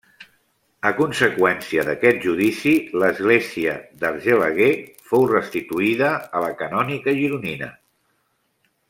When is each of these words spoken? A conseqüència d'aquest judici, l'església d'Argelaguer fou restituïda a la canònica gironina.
A 0.89 0.91
conseqüència 0.99 1.83
d'aquest 1.89 2.23
judici, 2.23 2.73
l'església 3.03 3.75
d'Argelaguer 4.05 4.71
fou 5.11 5.29
restituïda 5.35 6.11
a 6.39 6.43
la 6.49 6.53
canònica 6.63 7.15
gironina. 7.23 7.71